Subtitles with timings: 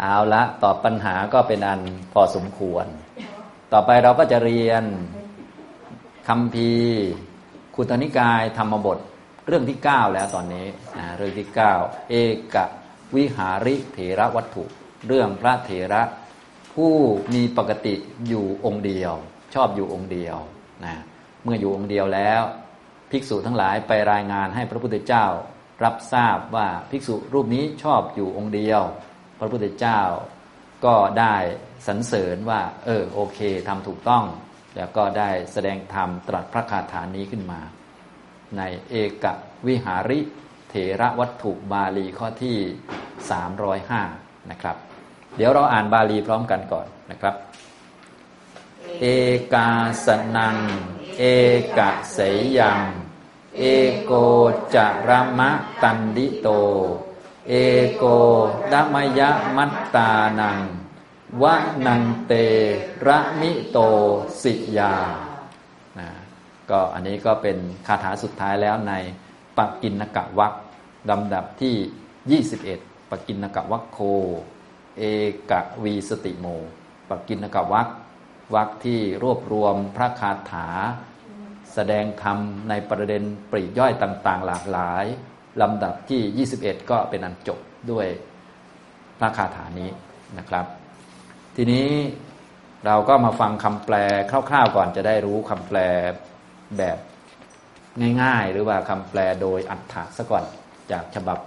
[0.00, 1.80] เอาละตอบปัญหาก็เป็นอัน
[2.12, 2.86] พอสมควร
[3.72, 4.84] ต่อไปเราก็จะเรียน
[6.28, 6.72] คำพี
[7.74, 8.98] คุตนิกายธรรมบท
[9.46, 10.66] เรื่องที่ 9 แล้วตอนนี้
[10.98, 12.14] นะเรื่องที่ 9 เอ
[12.54, 12.56] ก
[13.16, 14.64] วิหาริเถระวัตถุ
[15.06, 16.02] เรื่องพระเถระ
[16.74, 16.94] ผู้
[17.34, 17.94] มีปกติ
[18.28, 19.12] อยู่องค์เดียว
[19.54, 20.36] ชอบอยู่องค์เดียว
[20.84, 20.94] นะ
[21.44, 22.42] เมื่ออยู่องค์เดียวแล้ว
[23.10, 25.26] ภิกษุทั้งหลายไปรายงานให้พระพุทธเจ้า
[25.84, 28.82] รับทราบว่าภิกษุรูปนี้ชอบอยู่องค์เดียว
[29.38, 30.00] พระพุทธเจ้า
[30.86, 31.36] ก็ได้
[31.86, 34.24] สรรเสริญว่า เออโอเคทำถูกต้อง
[34.76, 37.60] แล้วก็ได้แสดงธรรมตรัสพระคาถานี้ขึ้นมา
[38.56, 39.26] ในเอก
[39.66, 40.20] วิหาริ
[40.70, 42.58] เถระวัตถุบาลีข้อที่
[43.74, 44.76] 305 นะครับ
[45.36, 47.34] เดี๋ยวเราอ่านบาลีพร้อมกันก่อนนะครับ
[49.00, 49.06] เอ
[49.54, 49.70] กา
[50.06, 50.56] สนัง
[51.18, 51.22] เอ
[51.78, 52.80] กะเสยยัง
[53.58, 53.62] เอ
[54.02, 54.12] โก
[54.74, 55.50] จารมะ
[55.82, 56.48] ตันดิโต
[57.48, 57.52] เอ
[57.96, 58.04] โก
[58.72, 59.20] ดมย
[59.56, 60.58] มัตตานัง
[61.42, 61.54] วะ
[61.86, 62.32] นันเต
[63.06, 63.78] ระมิโต
[64.42, 64.94] สิยา
[65.98, 66.08] นะ
[66.70, 67.56] ก็อันนี้ก็เป็น
[67.86, 68.92] คาถาสุดท้ายแล้วใน
[69.56, 70.54] ปักกินนกะวัก
[71.10, 73.98] ลำดับที่ 21ปักกินนกะวักโค
[74.98, 75.02] เอ
[75.50, 76.46] กะวีสติโม
[77.08, 77.88] ปักกินนกะวัก
[78.54, 80.68] วักที่รวบรวมพระคาถา
[81.74, 85.04] แสดงธรรมในประเด็นปรีย่อยต่าง ๆ หลากหลาย
[85.62, 87.58] ลำดับที่ 21 ก็เป็นอันจบ
[87.90, 88.06] ด้วย
[89.18, 89.90] พระคาถานี้
[90.38, 90.66] นะครับ
[91.56, 91.88] ทีนี้
[92.86, 93.96] เราก็มาฟังคำแปล
[94.48, 95.78] คร่าวๆก่อนจะได้รู้คำแปล
[96.78, 96.98] แบบ
[98.22, 100.44] ง่ายๆ หรือว่าคำแปลโดยอัฏฐะซะก่อน
[100.90, 101.38] จากฉบับ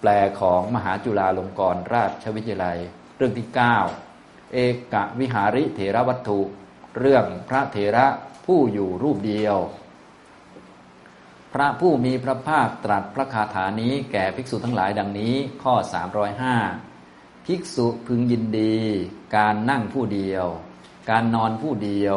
[0.00, 2.78] แปลของมหาจุฬาลงกรณราชวิทยาลัย
[3.16, 3.48] เรื่องที่
[4.02, 4.58] 9 เอ
[4.92, 6.40] กวิหาริเถระวัตถุ
[6.98, 8.06] เรื่องพระเถระ
[8.46, 9.56] ผู้อยู่รูปเดียว
[11.54, 15.74] พระผู้มีพระภาคตรัสพระคาถานี้แก่ภิกษุทั้งหลายดังนี้ข้อ
[16.60, 18.76] 305 ภิกษุพึงยินดี
[19.36, 20.46] การนั่งผู้เดียว
[21.10, 22.16] การนอนผู้เดียว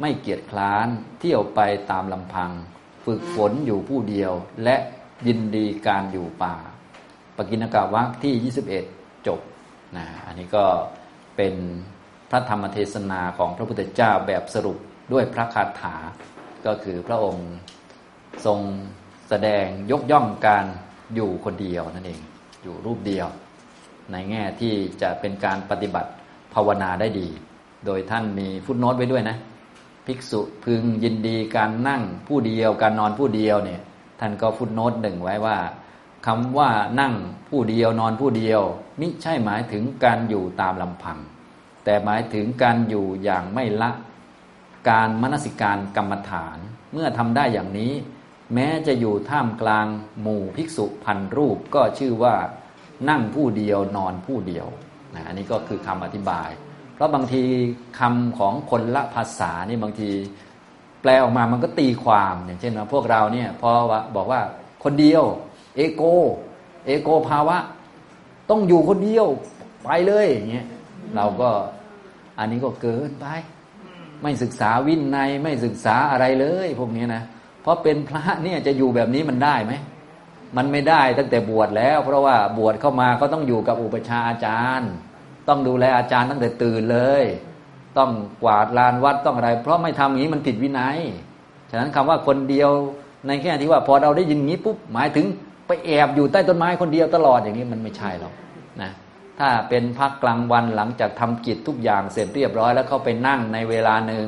[0.00, 0.88] ไม่เกียจคร้าน
[1.20, 2.50] เที่ยวไปตามลำพัง
[3.04, 4.32] ฝึกฝนอยู่ผู้เดียว
[4.64, 4.76] และ
[5.26, 6.54] ยินดีการอยู่ป่า
[7.36, 8.52] ปกิณกะวักที่
[8.86, 9.40] 21 จบ
[9.96, 10.64] นะอันนี้ก็
[11.36, 11.54] เป็น
[12.30, 14.78] พระธรรมเทศนาของพระพุทธเจ้าแบบสรุป
[15.12, 15.96] ด้วยพระคาถา
[16.66, 17.50] ก็คือพระองค์
[18.46, 18.60] ทรง
[19.28, 20.64] แสดงยกย่องการ
[21.14, 22.20] อยู่คนเดียวนั่นเอง
[22.62, 23.26] อยู่รูปเดียว
[24.12, 26.10] ในแง่ที่จะเป็นการปฏิบัติ
[26.54, 27.28] ภาวนาได้ดี
[27.86, 29.36] โดยท่านมีฟุตโนตไว้ด้วยนะ
[30.06, 33.80] ภิกษุพึงยินดีการนั่งผู้เดียวการนอนผู้เดียวเนี่ย
[34.20, 35.58] ท่านก็ฟุตโนตหนึ่งไว้ว่า
[36.26, 36.70] คำว่า
[37.00, 37.14] นั่ง
[37.48, 38.60] ผู้เดียวนอนผู้เดียว
[39.00, 41.18] มิใช่หมายถึงการอยู่ตามลำพัง
[41.84, 43.90] แต่หมายถึงการอยู่อย่างไม่ละ
[44.88, 46.58] การมนสิการกรรมฐาน
[46.92, 47.92] เมื่อทำได้อย่างนี้
[48.54, 49.86] แม้จะอยู่ท่ามกลาง
[50.22, 52.34] หมู่ภิกษุพันรูปก็ชื่อว่า
[53.08, 54.66] นั่งผู้เดียวนอนผู้เดียว
[55.14, 56.50] นะอันนี้ก็คือคำอธิบาย
[56.94, 57.42] เพราะบางที
[57.98, 60.10] คำของคนละภาษานี่บางที
[61.00, 63.70] แปลออกมามันก็ตีความอย่างเช่นว่าพวกเราเนี่ยพอ
[64.16, 64.40] บอกว่า
[64.84, 65.22] คนเดียว
[65.76, 66.02] เอโก
[66.86, 67.58] เอโกภาวะ
[68.50, 69.26] ต้องอยู่คนเดียว
[69.84, 70.66] ไปเลยอย่างเงี้ย
[71.16, 71.50] เราก็
[72.38, 73.26] อันนี้ก็เกินไป
[74.22, 77.22] ไม่ศึกษาวินัยไม่ศึกษาอะไรเลย พวกนี้นะ
[77.64, 79.72] เพราะเป็นพระเนี่ยจะอยู่แบบนี้มันได้ไหม
[80.56, 84.90] มันไม่ได้ตั้งแต่บวชแล้ว เพราะว่าบวชเข้ามาก็ต้องอยู่กับอุปชาอาจารย์
[85.48, 87.24] ต้องดูแลอาจารย์ตั้งแต่ตื่นเลย
[87.98, 88.10] ต้อง
[88.42, 90.98] กวาดลานวัดต้องอะไร เพราะไม่ทำอย่างนี้มันผิดวินัย
[91.70, 92.70] ฉะนั้นคำว่าคนเดียว
[93.26, 95.26] ในแค่ที่ว่าพอเราได้ยินงี้ปุ๊บหมายถึง
[95.66, 98.32] ไปแอบอยู่ใต้ต้นไม้คนเดียวตลอดอย่างนี้มันไม่ใช่หรอก
[98.82, 98.90] นะ
[99.38, 104.26] ถ้าเป็นพักกลางวันหลังจากทำกิจทุกอย่างเสร็จเรียบร้อย แล้วเข้าไปนั่งในเวลาหนึ่ง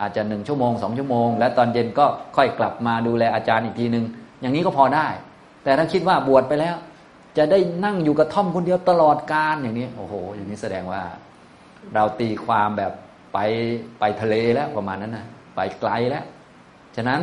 [0.00, 4.04] อาจจะหนึ่งชั่วโมงสองชั่วโมง แล้วตอนเย็นก็ค่อยกลับมาดูแลอาจารย์อีกทีหนึ่ง
[4.40, 5.08] อย่างนี้ก็พอได้
[5.64, 6.76] แต่ถ้าคิดว่าบวชไปแล้ว
[7.38, 11.02] จะได้นั่งอยู่กับท่อมคนเดียวตลอดการอย่างนี้โอ้โห อย่างนี้แสดงว่า
[11.94, 12.92] เราตีความแบบ
[13.32, 13.38] ไป
[14.00, 15.26] ไปทะเลแล้วประมาณนั้นนะ
[15.56, 16.24] ไปไกลแล้ว
[16.96, 17.20] ฉะนั้น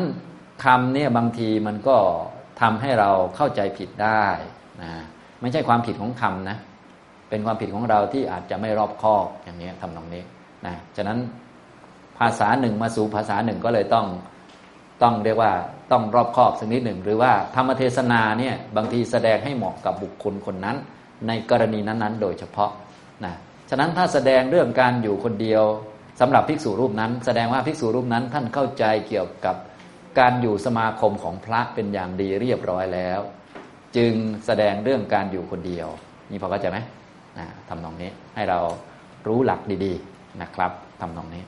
[0.63, 1.97] คำเนี่ยบางทีมันก็
[2.61, 4.25] ทำให้เราเข้าใจผิดได้
[4.81, 4.91] นะ
[5.41, 6.57] ไม่ใช่ความผิดของคำนะ
[7.29, 10.23] เป็นความผิดของเราที่อาจจะไม่รอบคอบอย่างนี้ทำตรงนี้
[10.65, 11.17] นะฉะนั้น
[12.19, 14.05] ภาษาหนึ่งมาสู่ภาษาหนึ่งก็เลยต้อง
[15.03, 15.51] ต้องเรียกว่า
[15.91, 20.75] ต้องรอบคอบสักนิดหนึ่ง หรือว่าธรรมเทศนาเนี่ยบางทีแสดงให้เหมาะกับบุคคลคนนั้น
[21.27, 22.71] ในกรณีนั้นๆ โดยเฉพาะ
[23.25, 23.33] นะ
[23.69, 25.63] ฉะนั้นถ้าแสดงเรื่องการอยู่คนเดียว
[26.19, 29.55] สำหรับภิกษุรูปนั้น แสดงว่าภิกษุรูปนั้นท่านเข้าใจเกี่ยวกับ
[30.19, 33.19] การอยู่สมาคมของพระเป็นอย่างดีเรียบร้อยแล้ว
[33.97, 34.13] จึง
[34.45, 35.87] แสดงเรื่องการอยู่คนเดียว
[36.31, 36.77] นี่พอเข้าใจไหม
[37.37, 38.59] นะทำนองนี้ให้เรา
[39.27, 40.71] รู้หลักดีๆนะครับ
[41.01, 41.43] ทำนองนี้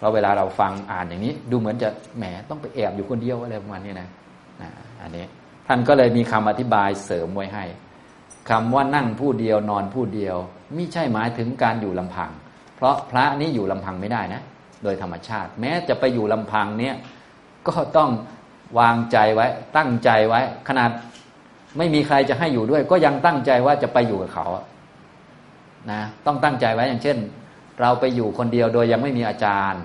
[0.00, 1.88] เพราะเวลาเราฟังอ่านอย่างนี้ ดูเหมือนจะ
[2.18, 4.08] แหมต้องไปแอบอยู่คนเดียวอะไรประมาณนี้นะ
[4.62, 4.70] นะ
[5.02, 5.24] อันนี้
[5.66, 7.64] ท่านก็เลยมีคำอธิบายเสริมไว้ให้
[8.50, 10.36] คำว่านั่งผู้เดียวนอนผู้เดียว
[10.74, 12.30] ไม่ใช่หมายถึงการอยู่ลำพัง
[12.76, 14.42] เพราะพระนี้อยู่ลำพังไม่ได้นะ
[14.82, 16.94] โดยธรรมชาติ แม้จะไปอยู่ลำพังเนี่ย
[17.68, 18.10] ก็ต้อง
[18.78, 20.90] วางใจไว้ ตั้งใจไว้ ขนาด
[21.78, 24.46] ไม่มีใครจะให้อยู่ด้วย ก็ยังตั้งใจว่าจะไปอยู่กับเขา
[25.90, 27.18] นะต้องตั้งใจไว้อย่างเช่น
[27.80, 29.82] เราไปอยู่คนเดียวโดยยังไม่มีอาจารย์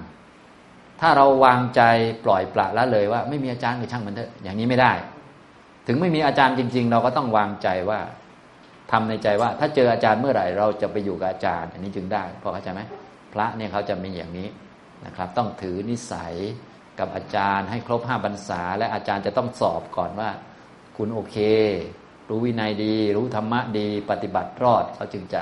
[1.02, 1.82] ถ้าเราวางใจ
[2.26, 4.92] ปล่อยปละละเลยว่า ไม่มีอาจารย์ก็ช่างมันเถอะอย่างนี้ไม่ได้
[5.88, 8.00] ถึงไม่มีอาจารย์จริง ๆ เราก็ต้องวางใจว่า
[8.92, 12.82] ทำในใจว่า ถ้าเจออาจารย์เมื่อไหร่ เราจะไปอยู่กับอาจารย์ อันนี้จึงได้พอเข้าใจไหม
[13.34, 14.48] พระเนี่ยเขาจะมีอย่างนี้
[15.06, 16.34] นะครับ ต้องถือนิสัย
[17.00, 20.30] กับอาจารย์ให้ครบห้าบรรษา และอาจารย์จะต้องสอบก่อนว่า
[20.98, 21.38] คุณโอเค
[22.30, 25.42] รู้วินัยดี รู้ธรรมะดี ปฏิบัติรอดเขาจึงจะ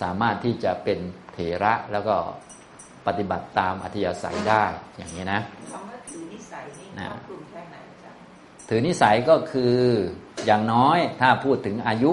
[0.00, 0.98] สามารถที่จะเป็น
[1.32, 2.14] เถระแล้วก็
[3.06, 4.64] ปฏิบัติตามอธิยาศัยได้
[4.96, 5.40] อย่างนี้นะ
[5.72, 8.12] คำว่าถือนิสัยนี่ครอบคลุมแค่ไหนจ๊ะ
[8.68, 9.76] ถือนิสัยก็คือ
[10.46, 12.12] อย่างน้อยถ้าพูดถึงอายุ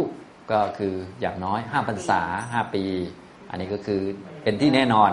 [0.52, 2.22] ก็คืออย่างน้อยห้าพรรษา
[2.52, 2.84] ห้าปี
[3.50, 4.02] อันนี้ก็คือ
[4.44, 5.12] เป็นที่แน่นอน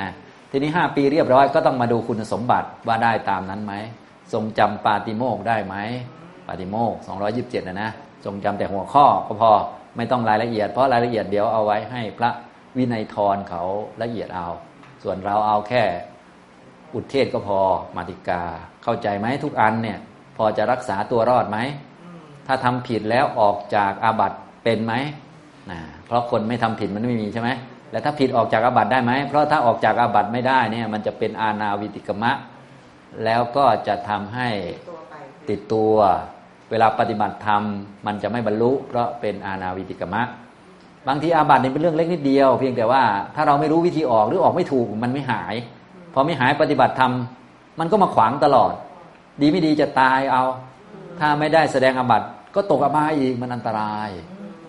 [0.00, 0.10] นะ
[0.50, 3.74] ทีนี้ห้าปีเรียบร้อยก็ต้องมาดูคุณสมบัติว่าได้ตามนั้นไหม
[4.32, 5.76] ทรงจำปาติโมกได้ไหม
[6.46, 7.90] ปาติโมกสองร้อยิบเจ็ดนะนะ
[8.24, 9.50] ทรงจำแต่หัวข้อก็พอ
[9.96, 12.30] ไม่ต้องรายละเอียด เพราะรายละเอียดเดี๋ยวเอาไว้ให้พระ
[12.76, 13.62] วินัยทรเขา
[14.02, 14.48] ละเอียดเอา
[15.02, 15.82] ส่วนเราเอาแค่
[16.94, 17.60] อุทเทศก็พอ
[17.96, 18.42] มาติกา
[18.82, 19.98] เข้าใจไหมทุกอันเนี่ย
[20.36, 21.58] พอจะรักษาตัวรอดไหม
[22.46, 24.94] ถ้าทำผิดแล้วออกจากอาบัติเป็นไหม
[25.70, 27.50] นะเพราะคนไม่ทำผิดมันไม่มีใช่ไหม
[27.90, 32.32] แล้วถ้าผิดออกจากอาบัติได้ไหม เพราะถ้าออกจากอาบัติไม่ได้เนี่ยมันจะเป็นอาณาวิติกมะ
[33.24, 34.48] แล้วก็จะทำให้
[35.48, 35.94] ติดตัว
[36.70, 37.62] เวลาปฏิบัติธรรม
[38.06, 40.22] มันจะไม่บรรลุ เพราะเป็นอาณาวิติกมะ
[41.08, 43.02] บางทีอาบัตินี่เป็นเรื่องเล็กนิดเดียว เพียงแต่ว่า
[43.34, 45.54] ถ้าเราไม่รู้วิธีออกหรือออกไม่ถูกมันไม่หาย
[46.14, 47.12] พอไม่หายปฏิบัติธรรม
[47.78, 48.72] มันก็มาขวางตลอด
[49.40, 50.44] ดีไม่ดีจะตายเอา
[51.20, 54.10] ถ้าไม่ได้แสดงอาบัติก็ตกอบายอีกมันอันตราย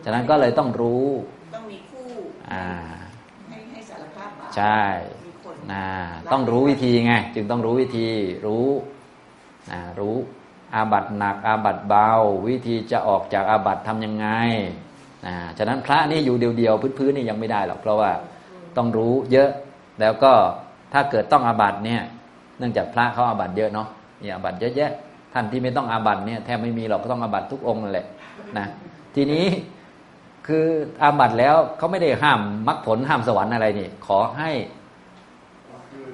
[0.03, 1.07] ฉะนั้นก็เลยต้องรู้
[1.55, 2.07] ต้องมีคู่
[2.51, 2.65] อ่า
[3.49, 4.81] ให้ให้สารภาพใช่
[5.71, 5.85] นะ
[6.31, 8.07] ต้องรู้วิธีไงจึงต้องรู้วิธี
[8.45, 8.67] รู้
[9.71, 10.15] นะรู้
[10.75, 12.09] อาบัตหนักอาบัตเบา
[12.47, 14.27] วิธีจะออกจากอาบัตทำยังไง
[15.25, 18.11] นะฉะนั้นพระนี่อยู่เดียวๆพื้นๆนี่ยังไม่ได้หรอกเพราะว่า
[18.77, 19.49] ต้องรู้เยอะ
[19.99, 20.33] แล้วก็
[20.93, 22.01] ถ้าเกิดต้องอาบัตเนี่ย
[22.57, 23.87] เนื่องจากพระเขาอาบัตเยอะเนาะ
[24.21, 24.91] นี่อาบัตเยอะแยะ
[25.33, 28.05] ท่านที่ไม่ต้องอาบัตเนี่ยแทบไม่มีหรอกก็ต้องอาบัตทุกองค์นั่นแหละ
[28.57, 28.67] นะ
[29.15, 29.45] ทีนี้
[30.47, 30.67] คือ
[31.03, 34.51] อาบัตแล้วเขาไม่ได้ห้ามมรรคผลห้ามสวรรค์อะไรนี่ ขอให้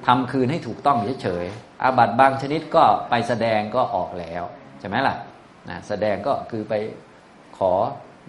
[0.06, 4.42] ทำคืนให้ถูกต้องเฉยๆอาบัตบางชนิดก็ไปแสดงก็ออกแล้ว
[4.80, 5.16] ใช่ไหมล่ะ
[5.68, 6.74] นะแสดงก็คือไป
[7.58, 7.72] ขอ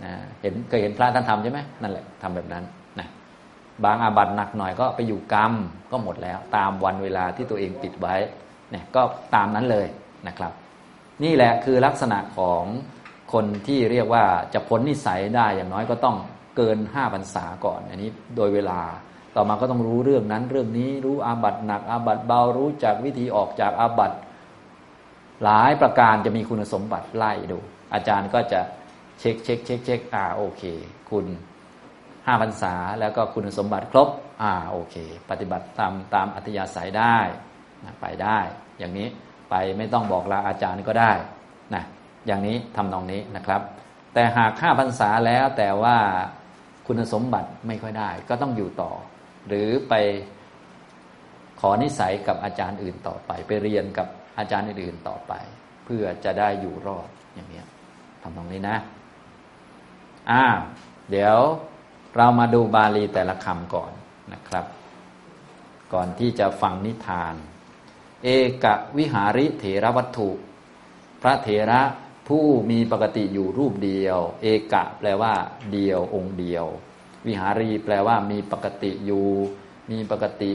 [0.04, 2.64] นะเห็นเคยเห็นพระท่านทำใช่ไหมนั่นแหละทำแบบนั้น
[3.00, 3.08] นะ
[3.86, 5.54] บางอาบัตหนักหน่อยก็ไปอยู่กรรม
[5.92, 8.16] ก็หมดแล้ว ตามวันเวลาที่ตัวเองปิดไว้
[8.72, 9.02] เนี่ยก็
[9.36, 9.88] ตามนั้นเลย
[10.28, 10.52] นะครับ
[11.24, 12.64] นี่แหละคือลักษณะของ
[13.34, 14.24] คนที่เรียกว่า
[14.54, 16.16] จะพ้นนิสัยได้อย่างน้อยก็ต้อง
[16.58, 18.80] เกินห้าพรรษาก่อน อันนี้โดยเวลา
[19.36, 24.12] ต่อมาก็ต้องรู้เรื่องนั้นเรื่องนี้รู้อาบัตหนัก อาบัตเบารู้จากวิธีออกจากอาบัต
[25.44, 27.60] หลายประการจะมีคุณสมบัติไล่ดู
[27.94, 28.60] อาจารย์ก็จะ
[29.20, 30.64] เช็คเช็คเช็คเช็คอ่าโอเค
[31.10, 31.26] คุณ
[32.26, 34.10] ห้าพรรษาแล้วก็คุณสมบัติครบ
[34.42, 34.96] อ่าโอเค
[35.30, 37.18] ปฏิบัติตามตามอัธยาศัยได้
[38.02, 38.40] ไปได้
[38.80, 39.08] อย่างนี้
[39.50, 41.12] ไปไม่ต้องบอกลาอาจารย์ก็ได้
[41.76, 41.84] นะ
[42.28, 43.62] อย่างนี้ทำนองนี้นะครับ
[44.14, 45.98] แต่หากห้าพรรษาแล้วแต่ว่า
[46.88, 48.92] คุณสมบัติไม่ค่อยได้ ก็ต้องอยู่ต่อ
[49.48, 49.94] หรือไป
[51.60, 55.34] ขอนิสัยกับอาจารย์อื่นต่อไป ไปเรียนกับอาจารย์อื่นต่อไป
[55.86, 57.64] เพื่อจะได้อยู่รอดอย่างนี้
[58.22, 58.78] ทำตรงนี้นะ
[60.32, 60.46] อ่า
[61.12, 61.38] เดี๋ยว
[62.16, 63.92] เรามาดูบาลีแต่ละคำก่อน
[64.34, 64.66] นะครับ
[65.94, 67.36] ก่อนที่จะฟังนิทาน
[68.24, 68.30] เอ
[68.64, 68.66] ก
[68.98, 70.30] วิหาริเถระวัตถุ
[71.22, 71.82] พระเถระ
[72.28, 75.34] ผู้มีปกติอยู่รูปเดียว เอกะแปลว่า
[75.74, 76.66] เดียวองค์เดียว
[77.26, 79.28] วิหารีแปลว่ามีปกติอยู่
[79.92, 80.52] มีปกติ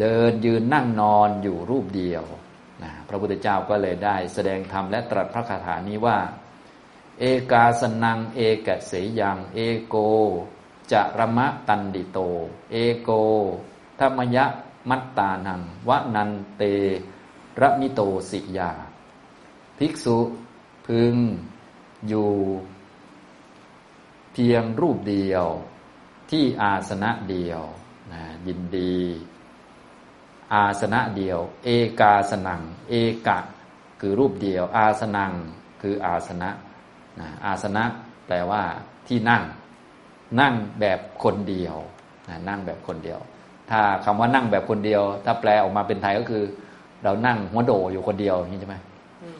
[0.00, 2.24] เดินยืนนั่งนอนอยู่รูปเดียว
[2.82, 6.18] นะพระพุทธเจ้าก็เลยได้แสดงธรรมและตรัสพระคาถานี้ว่า
[7.20, 9.96] เอกาสนัง เอกเสยัง เอโก
[10.92, 12.18] จะระมะตันดิโต
[12.72, 13.10] เอโก
[14.00, 14.44] ธรรมยะ
[14.90, 16.62] มัตตานังวนันเต
[17.60, 18.70] ระมิโตสิยา
[19.78, 20.18] ภิกษุ
[20.86, 21.16] พึง
[22.08, 22.30] อยู่
[24.32, 25.46] เพียงรูปเดียว
[26.30, 27.62] ที่อาสนะเดียว
[28.12, 28.96] นะยินดี
[30.54, 31.68] อาสนะเดียว เอ
[32.00, 32.94] กาสนัง เอ
[33.26, 33.38] กะ
[34.00, 35.32] คือรูปเดียว อาสนัง
[35.82, 36.50] คืออาสนะ
[37.20, 37.84] นะอาสนะ
[38.26, 38.62] แปลว่า
[39.08, 39.42] ที่นั่ง
[40.40, 41.76] นั่งแบบคนเดียว
[42.28, 43.20] นะนั่งแบบคนเดียว
[43.70, 46.44] ถ้าคำว่านั่งแบบคนเดียว ถ้าแปลออกมาเป็นไทยก็คือ
[47.04, 48.76] เรานั่งหัวโดอยู่คนเดียวอย่างนี้ใช่ไหม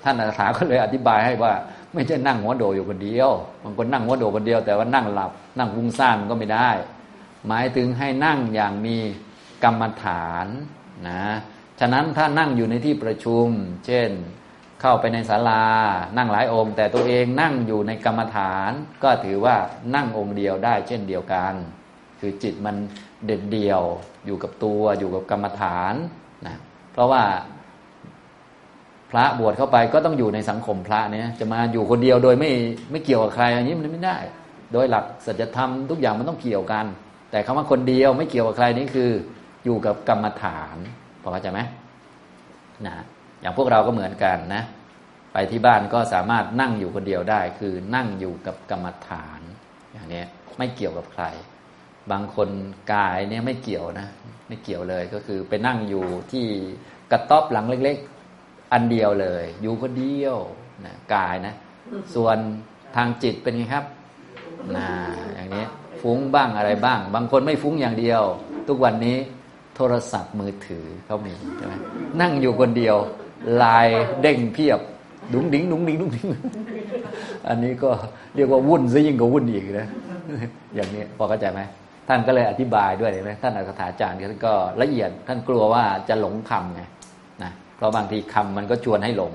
[0.03, 1.53] ท่านอาสาก็เลยอธิบายให้ว่า
[1.95, 3.31] ไม่ใช่นั่งหัวโดอยู่คนเดียว
[3.63, 6.71] บางคนนั่งหัวโดคนเดียว แต่ว่านั่งหลับ นั่งวุ้งซ่านก็ไม่ได้
[7.47, 8.97] หมายถึงให้นั่งอย่างมี
[9.65, 10.47] กรรมฐาน
[11.09, 11.25] นะ
[11.81, 13.47] ฉะนั้นถ้านั่งอยู่ในที่ประชุม
[13.87, 14.11] เช่น
[14.81, 15.65] เข้าไปในศาลา
[16.17, 18.71] นั่งหลายองค์ แต่ตัวเองนั่งอยู่ในกรรมฐาน
[19.03, 19.57] ก็ถือว่า
[19.95, 21.55] นั่งองค์เดียวได้ เช่นเดียวกัน
[22.21, 22.77] คือจิตมัน
[23.27, 23.83] เด็ดเดี่ยว
[24.27, 25.95] อยู่กับตัวอยู่กับกรรมฐาน
[26.47, 26.57] นะ
[26.93, 27.23] เพราะว่า
[29.11, 32.51] พระบวชเข้าไปก็ต้องอยู่ในสังคมพระเนี่ยจะมาอยู่คนเดียวโดยไม่
[32.91, 34.19] ไม่เกี่ยวกับใครอันนี้มันไม่ได้
[34.73, 36.87] โดยหลักสัจธรรมทุกอย่างมันต้องเกี่ยวกัน
[37.31, 39.11] แต่คำว่าคนเดียวไม่เกี่ยวกับใครนี่คือ
[39.65, 40.77] อยู่กับกรรมฐาน
[41.23, 41.61] พอเข้าใจไหม
[42.87, 42.95] นะ
[43.41, 44.63] อย่างพวกเราก็เหมือนกันนะ
[45.33, 49.41] ไปที่บ้านก็สามารถนั่งอยู่คนเดียวได้ คือนั่งอยู่กับกรรมฐาน
[49.93, 50.23] อย่างนี้
[50.59, 51.25] ไม่เกี่ยวกับใคร
[52.11, 52.49] บางคน
[52.93, 54.09] กายเนี่ยไม่เกี่ยวนะ
[54.49, 56.47] ไม่เกี่ยวเลยก็คือไปนั่งอยู่ที่
[57.11, 57.99] กระต๊อบหลังเล็ก
[58.73, 60.37] อันเดียวเลย อยู่คนเดียว
[60.85, 61.55] นะกายนะ
[62.15, 62.37] ส่วน
[62.97, 63.85] ทางจิตเป็นไงครับ
[64.77, 64.89] นะ
[65.35, 65.65] อย่างนี้
[66.03, 68.23] ฟุ้งบ้างอะไรบ้าง บางคนไม่ฟุ้งอย่างเดียว
[68.69, 69.17] ทุกวันนี้
[69.77, 71.75] โทรศัพท์มือถือเขามีใช่ไหม
[72.21, 72.97] นั่งอยู่คนเดียว
[73.63, 73.89] ไลน์
[74.23, 74.81] เด้งเพียบ
[75.33, 76.29] ดุ้งดิ้งดุ้งดิ้งดุ้งดิ้ง
[77.49, 77.91] อันนี้ก็
[78.37, 79.89] เรียกว่าวุ่นซะยิ่งกว่าวุ่นอีกนะ
[80.75, 81.61] อย่างนี้พอเข้าใจไหม
[82.09, 86.89] ท่านก็เลยอธิบายด้วยเห็นไหมท่านอักถาจารย์ท่านก็ละเอียดท่านกลัวว่าจะหลงคำไงนะ
[87.81, 89.33] เพราะบางทีคำมันก็ชวนให้หลง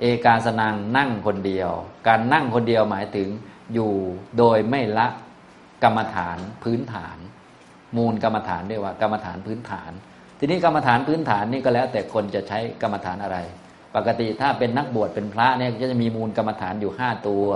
[0.00, 1.70] เอกาสนังนั่งคนเดียว
[2.06, 3.28] การนั่งคนเดียวหมายถึง
[3.74, 3.92] อยู่
[4.38, 5.06] โดยไม่ละ
[5.84, 7.18] กรรมฐานพื้นฐาน
[7.96, 9.92] มูลกรรมฐานเรียกว่ากรรมฐานพื้นฐาน
[10.38, 13.38] ทีนี้กรรมฐานพื้นฐานนี่ก็แล้ว แต่คนจะใช้กรรมฐานอะไร
[13.96, 17.46] ปกติถ้าเป็นนักบวชเป็นพระเนี่ยก็จะมีมูลกรรมฐานอยู่ห้าตัว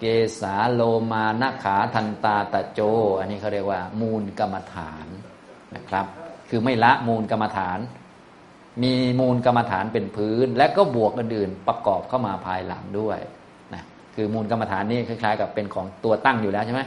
[0.00, 0.04] เก
[0.40, 2.80] สาโลมานาขาทันตาตะโจ
[3.18, 5.06] อันนี้เขาเรียกว่า มูลกรรมฐาน
[5.74, 6.06] นะครับ
[6.48, 7.78] คือไม่ละมูลกรรมฐาน
[8.82, 13.18] มีมูลกรรมฐานเป็นพื้น และก็บวกอื่นๆประกอบเข้ามาภายหลังด้วย
[13.74, 13.82] นะ
[14.14, 16.82] คือมูลกรรมฐานนี่คล้ายๆ กับเป็นของตัวตั้งอยู่แล้วใช่ไหม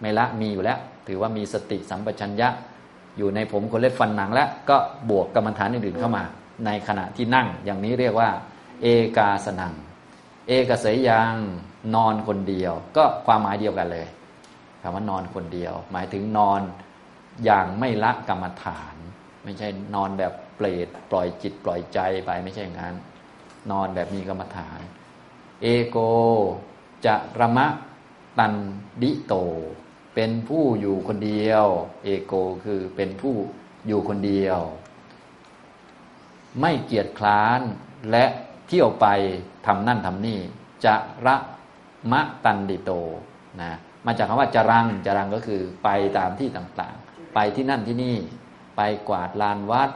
[0.00, 2.48] ไม่ละมีอยู่แล้ว ถือว่ามีสติสัมปชัญญะ
[3.18, 4.76] อยู่ในผมคนเล็บฟันหนังแล้วก็
[5.10, 6.24] บวกกรรมฐานอื่นๆเข้ามา
[6.66, 8.30] ในขณะที่นั่ง อย่างนี้เรียกว่า
[8.82, 9.74] เอกาสนัง
[10.48, 11.34] เอกเสยยัง
[11.94, 14.06] นอนคนเดียว ก็ความหมายเดียวกันเลย
[14.82, 16.60] คำว่านอนคนเดียว หมายถึงนอน
[17.44, 18.94] อย่างไม่ละกรรมฐาน
[19.44, 22.94] ไม่ใช่นอนแบบ ปรตปล่อยจิตปล่อยใจไปไม่ใช่อย่างนั้น
[23.70, 24.80] นอนแบบมีกรรมฐาน
[25.62, 25.98] เอโก
[27.06, 27.66] จะระมะ
[28.38, 28.54] ตัน
[29.02, 29.34] ดิโต
[30.14, 31.66] เป็นผู้อยู่คนเดียว
[32.04, 33.34] เอโกคือเป็นผู้
[33.86, 34.58] อยู่คนเดียว
[36.60, 37.60] ไม่เกียจคร้าน
[38.10, 38.24] และ
[38.68, 39.06] เที่ยวไป
[39.66, 40.40] ทำนั่นทำนี่
[40.84, 40.94] จะ
[41.26, 41.36] ระ
[42.12, 42.90] มะตันดิโต
[43.60, 43.72] นะ
[44.06, 45.88] มาจากคำว่าจรังจรังก็คือไป
[46.18, 48.16] ตามที่ต่างๆ ไปที่นั่นที่นี่
[48.76, 49.90] ไปกวาดลานวัด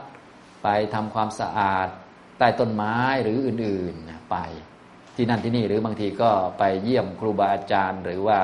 [0.64, 1.88] ไปทำความสะอาด
[2.38, 4.37] ใต้ต้นไม้หรืออื่นๆไป
[5.16, 8.38] ที่นั่นที่นี่หรือบางทีก็ไปเยี่ยมครูบาอาจารย์ หรือว่า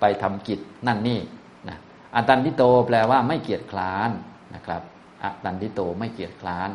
[0.00, 1.20] ไปทำกิจนั่นนี่
[1.68, 1.78] นะ
[2.14, 4.10] อัตันทิโตแปลว่าไม่เกียจคร้าน
[4.54, 4.82] นะครับ
[5.22, 6.70] อัตันทิโตไม่เกียจคร้าน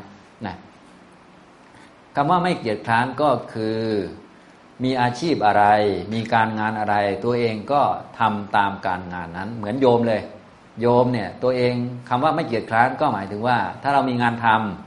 [0.45, 0.55] นะ
[2.15, 3.79] คำว่าไม่เกียจคร้านก็คือ
[4.83, 5.65] มีอาชีพอะไร
[6.13, 7.81] มีการงานอะไร ตัวเองก็
[8.19, 10.21] ทำตามการงานนั้น เหมือนโยมเลย
[10.81, 11.73] โยมเนี่ยตัวเอง
[12.09, 14.86] คำว่าไม่เกียจคร้านก็หมายถึงว่า ถ้าเรามีงานทำ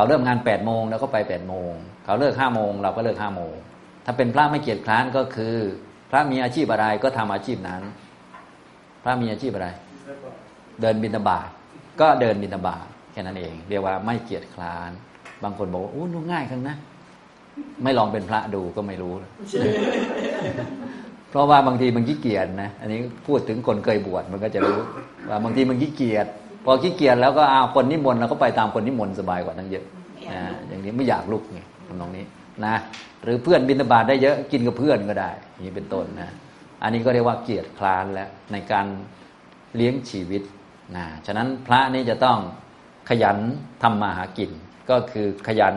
[0.00, 1.72] เขาเริ่มงานแปดโมงแล้วก็ไปแปดโมง
[2.04, 3.54] เขาเลิกห้าโมงเราก็เลิกห้าโมง
[4.04, 5.56] ถ้าเป็นพระไม่เกียจคร้านก็คือ
[6.10, 7.82] พระมีอาชีพอะไรก็ทำอาชีพนั้น
[9.02, 9.68] พระมีอาชีพอะไร
[10.80, 11.48] เดินบิณฑบาต
[12.00, 14.90] ก็เดินบิณฑบาตแค่นั้นเอง เรียกว่าไม่เกียจคร้าน
[15.42, 16.76] บางคนบอกว่าโอ้ดูง่ายครั้งนะ
[17.82, 19.14] ไม่ลองเป็นพระดูก็ไม่รู้
[21.30, 24.78] เพราะว่าบางทีมันขี้เกียจนะ อันนี้พูดถึงคนเคยบวชมันก็จะรู้
[25.28, 26.26] ว่าบางทีมันขี้เกียจ
[26.64, 29.84] พอขี้เกียจแล้วก็เอาคนนิมนต์เราก็ไปตามคนนิมนต์สบายกว่าทั้งเยอะ
[30.32, 32.24] นะอย่างนี้ไม่อยากลุกไงทำนองนี้
[32.64, 32.74] นะ
[33.24, 36.30] หรือเพื่อนบินบาตได้เยอะกินกับเพื่อนก็ได้อย่างนี้เป็นต้นนะ
[36.82, 38.86] อันนี้ก็เรียกว่าเกียรติคลานแล้วในการ
[39.76, 40.42] เลี้ยงชีวิต
[40.96, 42.38] นะฉะนั้นพระนี่จะต้อง
[43.08, 43.38] ขยัน
[43.82, 44.50] ทำมาหากิน
[44.90, 45.74] ก็คือขยัน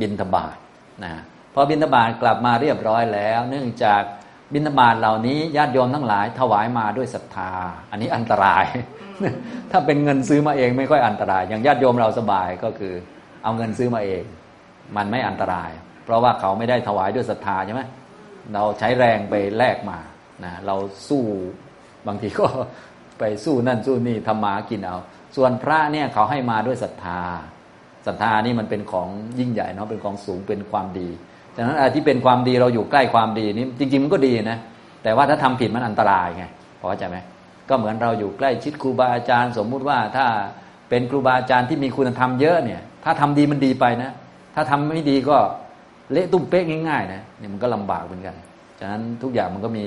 [0.00, 0.56] บินทบาท
[1.04, 1.12] นะ
[1.54, 4.02] พอบินทบาทกลับมาเรียบร้อยแล้ว เนื่องจาก
[4.52, 7.50] บินทบาทเหล่านี้ญาติโยมทั้งหลาย ถวายมาด้วยศรัทธา
[7.90, 8.64] อันนี้อันตราย
[9.70, 12.94] ถ้าเป็นเงินซื้อมาเองไม่ค่อยอันตราย อย่างญาติโยมเราสบายก็คือ
[13.42, 14.24] เอาเงินซื้อมาเอง
[14.96, 15.70] มันไม่อันตราย
[16.04, 17.82] เพราะว่าเขาไม่ได้ถวายด้วยศรัทธาใช่ไหม
[18.54, 19.98] เราใช้แรงไปแลกมา
[20.44, 20.76] นะเรา
[21.08, 21.24] สู้
[22.06, 22.46] บางทีก็
[23.18, 24.96] ไปสู้นั่นสู้นี่ทำมากินเอา
[25.36, 27.20] ส่วนพระเนี่ยเขาให้มาด้วยศรัทธา
[28.06, 31.08] ศรัทธานี่มันเป็นของยิ่งใหญ่เนาะเป็นของสูงเป็นความดี
[31.56, 34.58] ฉะนั้นอะไรที่เป็นความดีเราอยู่ใกล้ความดีนี่จริง ๆ มันก็ดีนะ
[35.02, 36.44] แต่ว่าถ้าทำผิดมันอันตรายไง
[36.80, 37.18] พอเข้าใจไหม
[37.68, 40.26] ก็เหมือนเราอยู่ใกล้ชิดครูบาอาจารย์ สมมุติว่าถ้า
[40.88, 44.10] เป็นครูบาอาจารย์ที่มีคุณธรรมเยอะเนี่ย ถ้าทำดีมันดีไปนะ
[44.54, 45.36] ถ้าทำไม่ดีก็
[46.12, 48.34] เละตุ้มเป๊ะง่ายๆนะเนี่ยมันก็ลำบากเหมือนกัน
[48.80, 49.86] ฉะนั้นทุกอย่างมันก็มี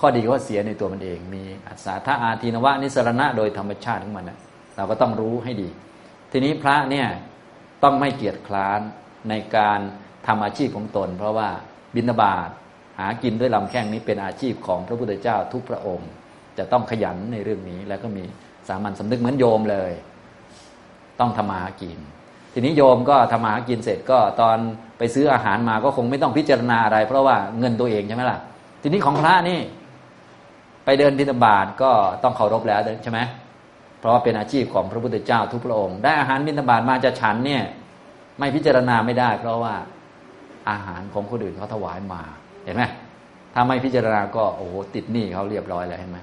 [0.00, 4.38] ข้อดีข้อเสียในตัวมันเอง มีอัศธาอาทีนวะนิสรณะโดยธรรมชาติของมันนะ
[4.76, 5.68] เราก็ต้องรู้ให้ดี
[6.32, 7.06] ทีนี้พระเนี่ย
[7.82, 8.80] ต้องไม่เกียจคร้าน
[9.28, 9.80] ในการ
[10.26, 11.48] ทำอาชีพของตน เพราะว่า
[11.94, 12.50] บิณฑบาต
[12.98, 16.10] หากินด้วยลำแข้งนี้เป็นอาชีพของพระพุทธเจ้าทุกพระองค์
[16.58, 18.24] จะต้องขยันในเรื่องนี้แล้วก็มี
[18.68, 19.92] สามัญสำนึกเหมือนโยมเลย
[21.20, 21.98] ต้องทำมาหากิน
[22.52, 24.56] ทีนี้โยมก็ทำมาหากินเสร็จก็ตอน
[24.98, 28.38] ไปซื้ออาหารมาก็คงไม่ต้องพิจารณาอะไร เพราะว่าเงินตัวเองใช่ไหมล่ะ
[28.82, 29.60] ทีนี้ของพระนี่
[30.84, 31.90] ไปเดินบิณฑบาตก็
[32.22, 33.20] ต้องเคารพแล้วใช่ไหม
[33.98, 37.62] เพราะว่าเป็นอาชีพของพระพุทธเจ้าทุกพระองค์ ได้อาหารบิณฑบาตมาจะฉันเนี่ย
[38.38, 39.74] ไม่พิจารณาไม่ได้ เพราะว่า
[40.70, 42.22] อาหารของคนอื่นเขาถวายมา
[42.64, 42.84] เห็นไหม
[43.54, 46.18] ถ้าไม่พิจารณาก็โอ้โหติดหนี้เขาเรียบร้อยแล้วเห็นไหม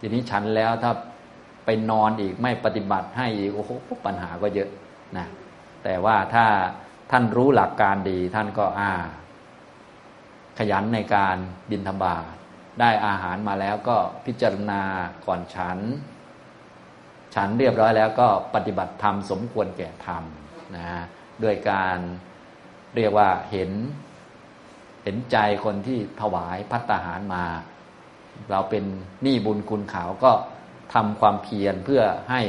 [0.00, 0.92] ทีนี้ฉันแล้วถ้า
[1.64, 3.70] ไปนอนอีกไม่ปฏิบัติให้อีกโอ้โห
[4.06, 4.68] ปัญหาก็เยอะ
[5.16, 5.26] นะ
[5.84, 6.44] แต่ว่าถ้า
[7.10, 8.90] ท่านรู้หลักการดีท่านก็อ่า
[10.58, 11.36] ขยันในการ
[11.70, 12.24] บินธบาต
[12.80, 14.82] ได้อาหารมาแล้วก็พิจารณา
[15.26, 15.78] ก่อนฉัน
[17.34, 20.22] ฉันเรียบร้อยแล้วก็ปฏิบัติธรรมสมควรแก่ธรรม
[20.76, 20.88] นะ
[21.42, 21.98] ด้วยการ
[22.98, 23.70] เรียกว่าเห็น
[25.04, 27.44] เห็นใจคนที่ถวายพัตตาหารมา
[28.50, 28.84] เราเป็น
[29.22, 30.32] หนี้บุญคุณเขาก็
[30.94, 32.40] ทำความเพียรเพื่อให้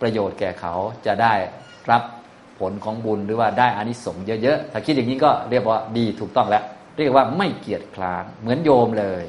[0.00, 0.74] ประโยชน์แก่เขา
[1.06, 1.34] จะได้
[1.90, 2.02] รับ
[2.58, 6.64] ผลของบุญหรือว่าได้อานิสงส์เยอะๆ ถ้าคิดอย่างนี้ก็เรียกว่าดีถูกต้องแล้ว
[6.98, 9.24] เรียกว่าไม่เกียจคร้านเหมือนโยมเลย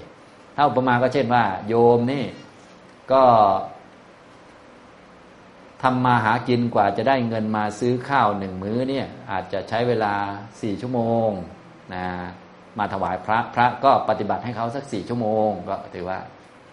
[0.55, 2.25] ถ้าอุปมาก็เช่นว่า โยมนี่
[3.11, 3.23] ก็
[5.83, 10.13] ทำมาหากินกว่าจะได้เงินมาซื้อข้าวหนึ่งมื้อเนี่ยอาจจะใช้เวลา
[10.61, 11.29] สี่ชั่วโมง
[11.93, 12.05] นะ
[12.79, 16.19] มาถวายพระพระก็ปฏิบัติให้เขาสักสี่ชั่วโมง ก็ถือว่า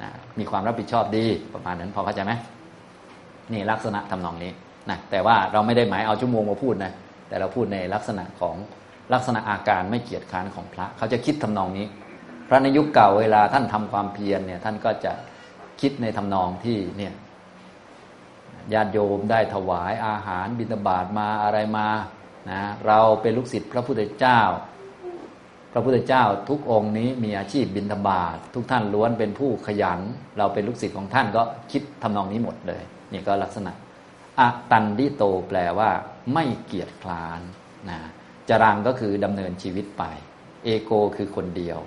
[0.03, 0.09] นะ
[0.39, 2.33] มีความรับผิดชอบดีประมาณนั้นพอเข้าใจไหม
[3.53, 4.53] นี่ลักษณะทำนองนี้
[4.91, 6.93] นะแต่ว่าเราไม่ได้หมายเอาชั่วโมงมาพูดนะ
[7.29, 8.57] แต่เราพูดในลักษณะของ
[9.13, 11.87] ลักษณะอาการไม่เกียจค้านของพระ เขาจะคิดทำนองนี้
[12.49, 15.13] พระในยุคเก่าเวลาท่านทำความเพียรเนี่ยท่านก็จะ
[15.81, 17.13] คิดในทำนองที่เนี่ย
[18.74, 21.88] ญาติโยมได้ถวายอาหารบิณฑบาตมาอะไรมา
[22.50, 24.40] นะเราเป็นลูกศิษย์พระพุทธเจ้า
[25.72, 30.00] พระพุทธเจ้าทุกองค์นี้มีอาชีพบิณฑบาตทุกท่านล้วนเป็นผู้ขยัน
[30.38, 33.72] เราเป็นลูกศิษย์ของท่านก็คิดทำนองนี้หมดเลย นี่ก็ลักษณะ
[34.38, 35.90] อะตันดิโตแปลว่า
[36.33, 37.40] ไม่เกียจคร้าน
[37.88, 37.98] นะ
[38.48, 40.02] จรังก็คือดำเนินชีวิตไป
[40.64, 41.79] เอโกคือคนเดียว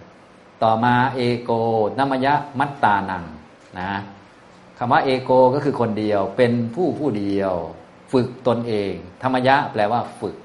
[0.63, 1.51] ต่อมาเอโก
[1.97, 3.23] นมยะมัตตานัง
[3.79, 3.91] นะ
[4.81, 7.53] คำว่าเอโกก็คือคนเดียว เป็นผู้ผู้เดียว
[8.13, 10.35] ฝึกตนเอง ธรรมยะแปลว่าฝึก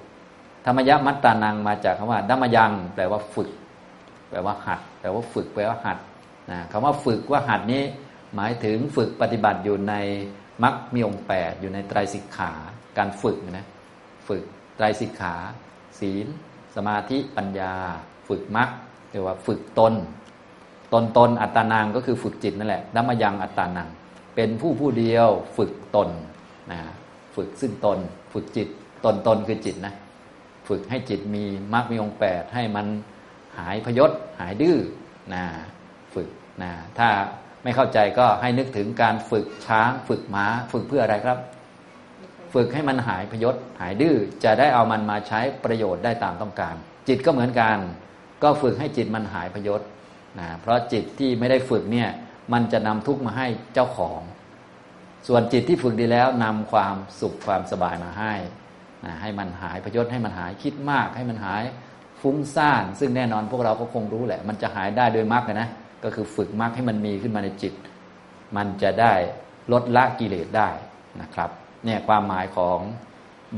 [0.66, 3.51] ธรรมยะมัตตานังมาจากคำว่าดัมยัง แปลว่าฝึก
[4.31, 5.99] แปลว่าหัด แปลว่าฝึก แปลว่าหัด
[6.51, 7.83] นะคำว่าฝึกว่าหัดนี้
[8.35, 9.94] หมายถึงฝึกปฏิบัติอยู่ใน
[10.62, 12.53] มรรคมีองแปดอยู่ในไตรสิกขา
[12.99, 13.66] การฝึกนะ
[14.29, 14.42] ฝึก
[14.77, 15.35] ไตรสิกขา
[16.01, 16.27] ศีล
[16.77, 17.75] สมาธิ ปัญญา
[18.29, 18.68] ฝึกมรรค
[19.11, 19.94] เรียกว่าฝึกตน
[20.92, 23.88] ตนตนอัตตานังก็คือฝึกจิตนั่นแหละนัมยังอัตตานัง
[24.35, 26.09] เป็นผู้ผู้เดียวฝึกตน
[26.73, 26.81] นะ
[27.37, 27.99] ฝึกซึ่งตน
[28.33, 28.68] ฝึกจิต
[29.05, 29.94] ตนตนคือจิตนะ
[30.68, 31.44] ฝึกให้จิตมี
[31.75, 32.87] มรรคมีองค์แปดให้มัน
[33.59, 34.77] หายพยศหายดื้อ
[35.35, 35.44] นะ
[36.14, 36.29] ฝึก
[36.62, 37.09] นะถ้า
[37.62, 41.38] ไม่เข้าใจก็ให้นึกถึงการฝึกช้างฝึกม้า ฝึกเพื่ออะไรครับ
[42.55, 46.75] ฝึกให้มันหายพยศหายดื้อจะได้เอามันมาใช้ประโยชน์ได้ตามต้องการ
[47.09, 47.79] จิตก็เหมือนกัน
[48.42, 49.81] ก็ฝึกให้จิตมันหายพยศ
[50.40, 52.11] นะเพราะจิตที่ไม่ได้ฝึกเนี่ย
[52.53, 54.21] มันจะนำทุกข์มาให้เจ้าของ
[55.29, 58.35] ส่วนจิตที่ฝึกดีแล้วนำความสุขความสบายมาให้
[59.05, 61.63] นะให้มันหายพยศให้มันหายคิดมาก ให้มันหาย
[62.21, 65.69] ฟุ้งซ่าน ซึ่งแน่นอนพวกเราก็คงรู้แหละ มันจะหายได้โดยมรรคนะ
[66.05, 67.75] ก็คือฝึกมรรคให้มันมีขึ้นมาในจิต
[68.57, 69.13] มันจะได้
[69.73, 70.69] ลดละกิเลสได้
[71.21, 71.51] นะครับ
[71.85, 72.79] เนี่ยความหมายของ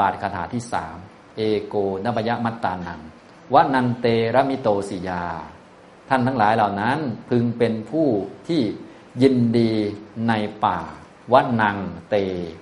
[0.00, 0.96] บาทคาถาที่สาม
[1.36, 3.00] เอโกนบยมัตตานัง
[3.54, 5.24] วนันเตระมิโตสิยา
[6.08, 6.98] ท่านทั้งหลายเหล่านั้น
[7.30, 8.08] พึงเป็นผู้
[8.48, 8.62] ที่
[9.22, 9.72] ยินดี
[10.28, 10.32] ใน
[10.64, 10.78] ป่า
[11.32, 11.76] วันัง
[12.10, 12.16] เต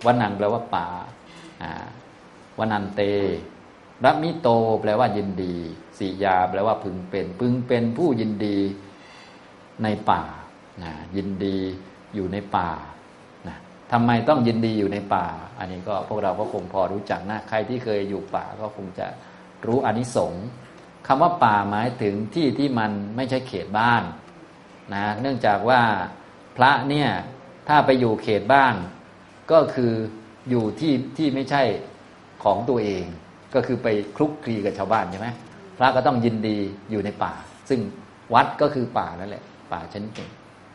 [0.06, 0.86] วันังแปลว่าป่า
[2.58, 3.02] วันันเต
[4.04, 4.48] รมิโต
[4.80, 5.54] แปลว่ายินดี
[5.98, 8.58] สิยาแปลว่าพึงเป็น พึงเป็นผู้ยินดี
[9.82, 10.22] ในป่า
[10.82, 11.56] นะยินดี
[12.14, 12.70] อยู่ในป่า
[13.48, 13.56] นะ
[13.92, 15.26] ทำไมต้องยินดีอยู่ในป่า
[15.58, 19.06] อันนี้ก็พวกเราก็คงพอรู้จักนะใครที่เคยอยู่ป่าก็คงจะ
[19.66, 20.46] รู้อนิสงส์
[21.06, 24.02] คำว่าป่าหมายถึงที่ที่มันไม่ใช่เขตบ้าน
[24.94, 25.80] นะเนื่องจากว่า
[26.56, 27.08] พระเนี่ย
[27.68, 28.74] ถ้าไปอยู่เขตบ้าน
[29.52, 29.92] ก็คือ
[30.50, 31.62] อยู่ที่ที่ไม่ใช่
[32.44, 33.04] ของตัวเอง
[33.54, 35.28] ก็คือไปคลุกคลีกับชาวบ้านใช่ไหม
[35.78, 36.58] พระก็ต้องยินดี
[36.90, 37.32] อยู่ในป่า
[37.68, 37.80] ซึ่ง
[38.34, 40.30] วัดก็คือป่านั่นแหละ ป่าชนิดหนึ่ง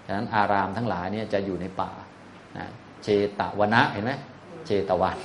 [0.06, 1.92] ฉะนั้นอารามทั้งหลายเนี่ยจะอยู่ในป่า
[2.58, 2.66] นะ
[3.04, 3.08] เช
[3.40, 4.12] ตวนะเห็นไหม
[4.66, 5.18] เชตวัน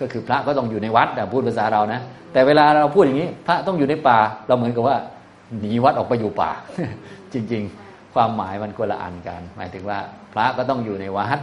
[0.00, 2.00] ก็คือพระก็ต้องอยู่ในวัดแต่พูดภาษาเรานะ
[2.32, 4.96] แต่เวลาเราพูดอย่างนี้ พระต้องอยู่ในป่า เราเหมือนกับว่า
[5.58, 6.50] หนีวัดออกไปอยู่ป่า
[7.32, 9.98] จริง ๆ ความหมายมันคนละอันกัน หมายถึงว่า
[10.32, 11.38] พระก็ต้องอยู่ในวัด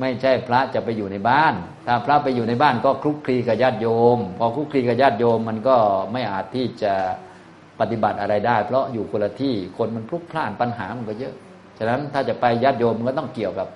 [0.00, 1.54] ไม่ใช่พระจะไปอยู่ในบ้าน
[1.86, 3.86] ถ้าพระไปอยู่ในบ้านก็คลุกคลีกับญาติโย
[4.16, 5.76] ม พอคลุกคลีกับญาติโยมมันก็
[6.12, 6.92] ไม่อาจที่จะ
[7.80, 11.34] ปฏิบัติอะไรได้ เพราะอยู่คนละที่คนมันพลุกพล่านปัญหามันก็เยอะ
[11.78, 13.68] ฉะนั้นถ้าจะไปญาติโยมมันก็ต้องเกี่ยวกับ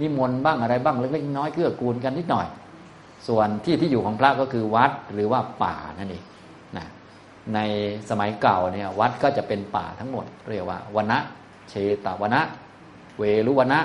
[0.00, 2.46] นิมนต์บ้างอะไรบ้างเล็กๆน้อยเกื้อกูลกันนิดหน่อย
[3.28, 6.24] ส่วนที่ที่อยู่ของพระก็คือวัดหรือว่าป่านั่นเอง
[6.76, 6.86] นะ
[7.54, 7.58] ใน
[8.10, 11.18] สมัยเก่าเนี่ยวัดก็จะเป็นป่าทั้งหมด เรียกว่าวนณะ
[11.68, 12.40] เชตวนะ
[13.18, 13.80] เวรุวนะ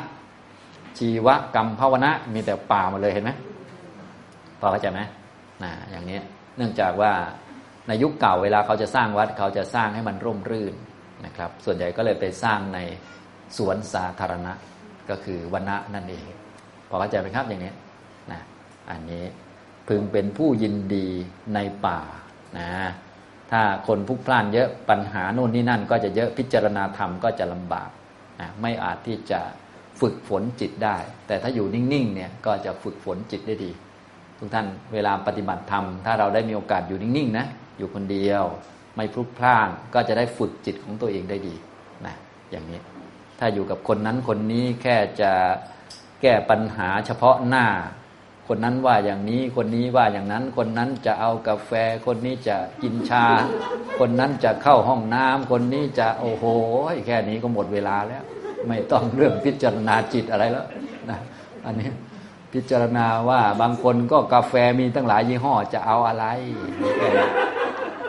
[0.98, 3.32] ชีวกรรมภาวนะ มีแต่ป่ามาเลยเห็นไหม
[4.60, 5.02] พอเข้าใจไหม
[5.64, 6.20] นะอย่างนี้
[6.58, 7.12] เนื่องจากว่า
[7.88, 10.74] ในยุคเก่าเวลาเขาจะสร้างวัดเขาจะสร้างให้มันร่มรื่น
[11.26, 12.80] นะครับ ส่วนใหญ่ก็เลยไปสร้างใน
[13.58, 14.54] สวนสาธารณะ
[15.10, 16.26] ก็คือวันณะนั่นเอง
[16.90, 17.72] พอเข้าใจไหมครับอย่างนี้
[18.32, 18.42] นะ
[18.90, 19.26] อันนี้
[19.88, 21.08] พึงเป็นผู้ยินดี
[21.54, 22.00] ในป่า
[22.60, 22.70] นะ
[23.52, 27.90] ถ้าคนพลุกพล่านเยอะปัญหาโน่นนี่นั่นก็จะเยอะพิจารณาธรรมก็จะลำบาก
[28.40, 29.40] นะไม่อาจที่จะ
[30.00, 30.98] ฝึกฝนจิตได้
[31.28, 33.72] แต่ถ้าอยู่นิ่งๆเนี่ยก็จะฝึกฝนจิตได้ดี
[34.38, 37.48] ทุกท่านเวลาปฏิบัติธรรม ถ้าเราได้มีโอกาสอยู่นิ่งๆนะ
[37.78, 38.44] อยู่คนเดียว
[38.96, 41.56] ไม่พลุกพล่านก็จะได้ฝึกจิตของตัวเองได้ดี
[42.06, 42.16] นะ
[42.52, 42.80] อย่างนี้
[43.40, 45.32] ถ้าอยู่กับคนนั้นคนนี้แค่จะ
[46.22, 47.66] แก้ปัญหาเฉพาะหน้า
[48.48, 51.72] คนนั้นว่าอย่างนี้ คนนี้ว่าอย่างนั้น คนนั้นจะเอากาแฟ
[52.06, 53.26] คนนี้จะกินชา
[54.00, 56.46] คนนั้นจะเข้าห้องน้ำคนนี้จะโอ้โห
[57.08, 58.24] แค่นี้ก็หมดเวลาแล้ว
[58.68, 60.66] ไม่ต้องเรื่องพิจารณาจิตอะไรแล้ว
[61.10, 61.20] นะ
[61.66, 61.90] อันนี้
[62.54, 66.26] พิจารณาว่าบางคนก็กาแฟมีตั้งหลายยี่ห้อจะเอาอะไร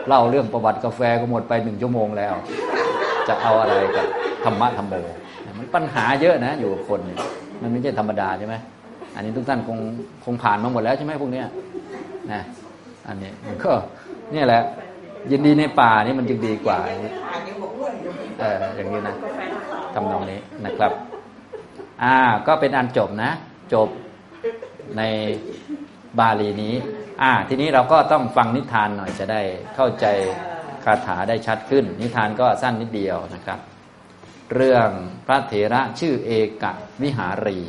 [0.07, 2.33] เล่าเรื่องประวัติกาแฟก็หมดไปหนึ่งชั่วโมงแล้ว
[3.27, 4.05] จะเอาอะไรกับ
[4.43, 4.93] ธรรมะธรรมโม
[5.57, 6.99] มันปัญหาเยอะนะ อยู่กับคน
[7.61, 8.55] มันไม่ใช่ธรรมดาใช่ไหม
[9.15, 9.77] อันนี้ทุกท่านคง
[10.25, 11.47] คงผ่านมาหมดแล้วใช่ไหมพวกเนี้ย
[12.31, 12.41] นะ
[13.07, 13.71] อันนี้มันก็
[14.31, 14.61] เนี่ยแหละ
[15.31, 16.79] ยินดีในป่านี่มันจึงดีกว่า
[18.39, 19.15] เอออย่างนี้นะ
[19.93, 20.91] ทำนองนี้นะครับ
[22.03, 22.15] อ่า
[22.47, 23.31] ก็เป็นอันจบนะ
[23.73, 23.89] จบ
[24.97, 25.01] ใน
[26.19, 26.75] บาลีนี้
[27.21, 29.41] อ่า ทีนี้เราก็ต้องฟังนิทานหน่อยจะได้
[29.75, 30.05] เข้าใจ
[30.83, 33.59] คาถาได้ชัดขึ้น นิทานก็สั้นนิดเดียวนะครับ
[34.55, 34.89] เรื่อง
[35.27, 36.31] พระเถระชื่อเอ
[36.63, 36.65] ก
[37.01, 37.59] วิหารี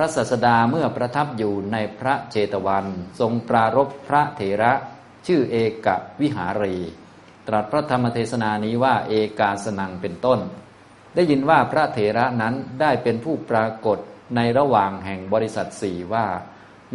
[0.00, 2.86] ระศาสดาเมื่อประทับอยู่ในพระเจตวัน
[3.20, 4.72] ทรงปรารบพระเถระ
[5.26, 5.88] ชื่อเอก
[6.20, 6.76] วิหารี
[7.48, 10.40] ตรัสพระธรรมเทศนานี้ว่าเอกาสนังเป็นต้น
[11.14, 13.98] ได้ยินว่าพระเถระนั้นได้เป็นผู้ปรากฏ
[14.36, 16.26] ในระหว่างแห่งบริษัทสี่ว่า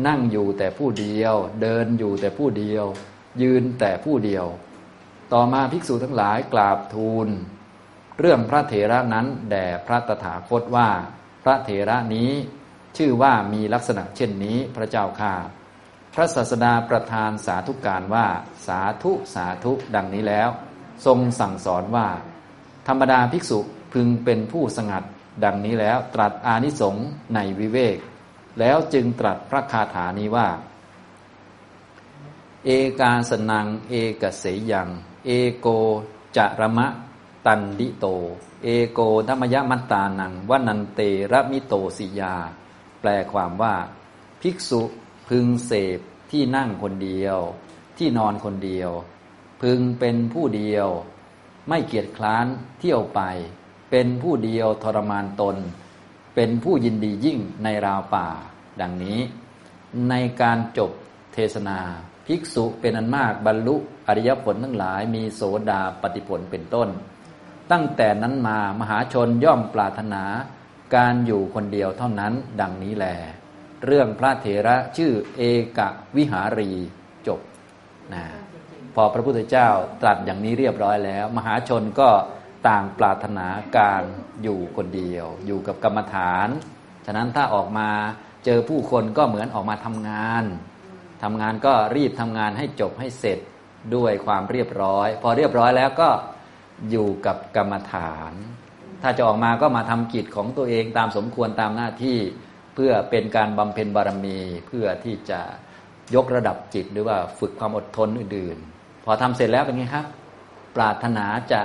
[0.08, 2.86] นั่งอยู่แต่ผู้เดียว เดินอยู่แต่ผู้เดียว
[3.42, 4.46] ยืนแต่ผู้เดียว
[5.34, 7.28] ต่อมาภิกษุทั้งหลายกราบทูล
[8.20, 10.90] เรื่องพระเถระนั้นแด่พระตถาคตว่า
[11.44, 12.32] พระเถระนี้
[12.98, 15.34] ชื่อว่ามีลักษณะเช่นนี้พระเจ้าข้า
[16.14, 18.28] พระศาสดาประทานสาธุการว่า
[18.68, 20.50] สาธุสาธุดังนี้แล้ว
[21.06, 22.08] ทรงสั่งสอนว่า
[22.88, 23.60] ธรรมดาภิกษุ
[23.94, 25.04] พึงเป็นผู้สงัด
[25.44, 27.06] ดังนี้แล้วตรัสอานิสงส์
[27.36, 27.98] ในวิเวก
[28.60, 30.48] แล้วจึงตรัสพระคาถานี้ว่า
[32.66, 34.90] เอกาสนัง เอกเสยัง
[35.26, 35.68] เอโก
[36.38, 36.88] จารมะ
[37.46, 38.06] ตันดิโต
[38.64, 41.00] เอโกธรรมยมัตตานังวนันเต
[41.32, 42.36] ระมิโตสิยา
[43.08, 43.76] ลความว่า
[44.42, 44.82] ภิกษุ
[45.30, 46.00] พึงเสพ
[46.32, 47.38] ที่นั่งคนเดียว
[47.98, 48.90] ที่นอนคนเดียว
[49.62, 50.88] พึงเป็นผู้เดียว
[51.70, 52.46] ไม่เกียจคร้าน
[52.80, 53.22] เที่ยวไป
[53.92, 55.56] เป็นผู้เดียวทรมานตน
[56.36, 58.28] เป็นผู้ยินดียิ่งในราวป่า
[58.82, 59.20] ดังนี้
[60.10, 60.92] ในการจบ
[61.34, 61.80] เทศนา
[62.26, 63.76] ภิกษุเป็นอันมากบรรลุ
[64.08, 66.90] อริยผลทั้งหลายมีโสดาปฏิผลเป็นต้น
[67.72, 70.24] ตั้งแต่นั้นมามหาชนย่อมปรารถนา
[70.96, 73.06] การอยู่คนเดียวเท่านั้นดังนี้แล
[73.86, 75.44] เรื่องพระเถระชื่อเอ
[75.78, 75.80] ก
[76.16, 76.72] วิหารี
[77.28, 77.40] จบ
[78.14, 78.24] นะ
[78.96, 79.70] พอพระพุทธเจ้า
[80.02, 82.10] ตรัสอย่างนี้เรียบร้อยแล้ว มหาชนก็
[82.68, 84.04] ต่างปรารถนาการ
[84.44, 86.48] อยู่คนเดียว อยู่กับกรรมฐาน
[87.06, 87.90] ฉะนั้นถ้าออกมา
[88.46, 90.44] เจอผู้คนก็เหมือนออกมาทำงาน
[91.24, 93.40] ทำงานก็รีบทำงานให้จบให้เสร็จ
[93.96, 96.10] ด้วยความเรียบร้อย พอเรียบร้อยแล้วก็
[96.90, 98.34] อยู่กับกรรมฐาน
[99.08, 102.18] ถ้าจะออกมาก็มาทำกิจของตัวเองตามสมควรตามหน้าที่
[102.76, 104.38] เพื่อเป็นการบำเพ็ญบารมี
[104.68, 105.40] เพื่อที่จะ
[106.16, 110.06] ยกระดับจิตหรือว่าฝึกความอดทนอื่นๆ พอทำเสร็จแล้วเป็นไงครับ
[110.76, 111.62] ปรารถนาจะ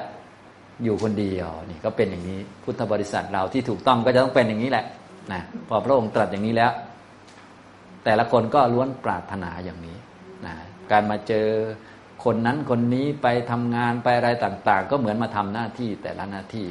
[0.85, 4.85] อยู่คนเดียวนี่ก็เป็นอย่างนี้พุทธบริษัทเราที่ถูกต้องก็จะต้องเป็นอย่างนี้แหละ
[5.33, 6.73] นะพอพระองค์ตรัสอย่างนี้แล้ว
[8.05, 9.97] แต่ละคนก็ล้วนปรารถนาอย่างนี้
[10.47, 10.55] นะ
[10.91, 11.47] การมาเจอ
[12.25, 16.67] คนนั้นคนนี้ไปทำงานไปอะไรต่าง ๆ ก็เหมือนมาทำหน้าที่แต่ละหน้าที่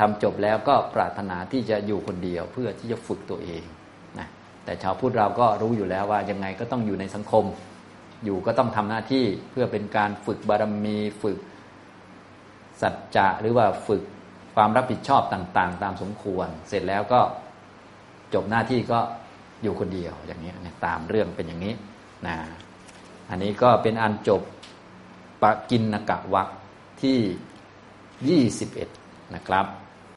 [0.00, 3.62] ทำจบแล้วก็ปรารถนาที่จะอยู่คนเดียวเพื่อที่จะฝึกตัวเอง
[4.18, 4.28] นะ
[4.64, 7.44] แต่ชาวพุทธเราก็รู้อยู่แล้วว่ายังไงก็ต้องอยู่ในสังคม
[8.24, 11.38] อยู่ก็ต้องทำหน้าที่เพื่อเป็นการฝึกบารมีฝึก
[12.80, 14.02] สัจจะหรือว่าฝึก
[14.54, 17.20] ความรับผิดชอบต่างๆ ตามสมควร เสร็จแล้วก็
[18.34, 19.00] จบหน้าที่ก็
[19.62, 20.52] อยู่คนเดียวอย่างนี้
[20.86, 21.74] ตามเรื่องเป็นอย่างนี้
[22.26, 22.36] นะ
[23.30, 24.42] อันนี้ก็เป็นอันจบ
[25.42, 26.48] ปกินนกะวัก
[27.02, 29.66] ที่ 21 นะครับ